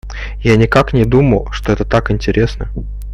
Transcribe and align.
Я 0.39 0.55
никак 0.55 0.93
не 0.93 1.05
думал, 1.05 1.49
что 1.51 1.71
это 1.71 1.85
так 1.85 2.09
интересно! 2.09 2.71